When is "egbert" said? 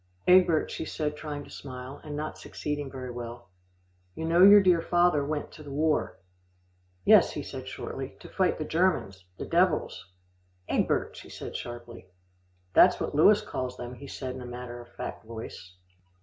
0.27-0.71, 10.67-11.15